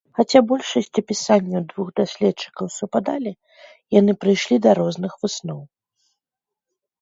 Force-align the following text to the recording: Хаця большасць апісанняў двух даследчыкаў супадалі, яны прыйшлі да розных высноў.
Хаця 0.17 0.39
большасць 0.51 0.99
апісанняў 1.01 1.65
двух 1.73 1.91
даследчыкаў 1.99 2.71
супадалі, 2.77 3.33
яны 3.99 4.11
прыйшлі 4.25 4.55
да 4.65 4.71
розных 4.81 5.11
высноў. 5.27 5.61